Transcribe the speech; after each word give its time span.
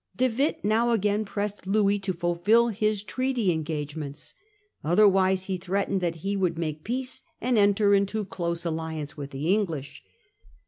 De 0.15 0.27
Witt 0.29 0.65
now 0.65 0.89
again 0.89 1.23
pressed 1.25 1.67
Louis 1.67 1.99
to 1.99 2.11
fulfil 2.11 2.69
his 2.69 3.03
treaty 3.03 3.51
engagements. 3.51 4.33
Otherwise 4.83 5.43
he 5.43 5.57
threatened 5.57 6.01
that 6.01 6.15
he 6.25 6.35
would 6.35 6.57
make 6.57 6.83
peace 6.83 7.21
and 7.39 7.55
enter 7.55 7.93
into 7.93 8.25
close 8.25 8.65
alliance 8.65 9.15
with 9.15 9.29
the 9.29 9.53
English. 9.53 10.01